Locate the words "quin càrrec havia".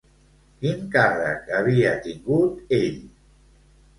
0.61-1.91